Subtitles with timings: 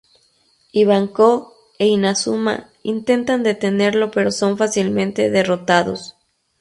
[0.71, 6.17] Ivankov e Inazuma intentan detenerlo pero son fácilmente derrotados.